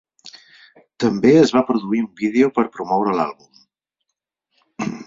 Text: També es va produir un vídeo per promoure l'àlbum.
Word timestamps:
També 1.03 1.33
es 1.41 1.53
va 1.57 1.63
produir 1.69 2.01
un 2.07 2.09
vídeo 2.25 2.51
per 2.57 2.67
promoure 2.79 3.17
l'àlbum. 3.21 3.67